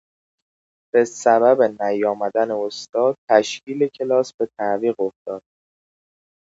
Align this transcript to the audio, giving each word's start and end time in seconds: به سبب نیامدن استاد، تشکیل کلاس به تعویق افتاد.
به 0.93 1.05
سبب 1.05 1.83
نیامدن 1.83 2.51
استاد، 2.51 3.15
تشکیل 3.29 3.87
کلاس 3.99 4.31
به 4.39 4.49
تعویق 4.59 4.95
افتاد. 4.99 5.41